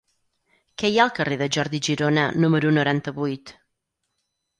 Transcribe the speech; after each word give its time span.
Què 0.83 0.89
hi 0.93 0.95
ha 1.01 1.03
al 1.09 1.11
carrer 1.19 1.35
de 1.41 1.47
Jordi 1.57 1.79
Girona 1.87 2.23
número 2.45 2.73
noranta-vuit? 2.79 3.53